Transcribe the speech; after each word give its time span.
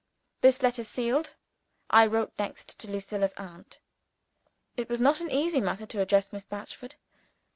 This 0.39 0.63
letter 0.63 0.83
sealed, 0.83 1.35
I 1.91 2.07
wrote 2.07 2.33
next 2.39 2.79
to 2.79 2.89
Lucilla's 2.91 3.33
aunt. 3.37 3.79
It 4.75 4.89
was 4.89 4.99
not 4.99 5.21
an 5.21 5.29
easy 5.29 5.61
matter 5.61 5.85
to 5.85 6.01
address 6.01 6.33
Miss 6.33 6.43
Batchford. 6.43 6.95